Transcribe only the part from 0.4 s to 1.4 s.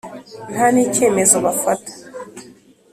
Nta n icyemezo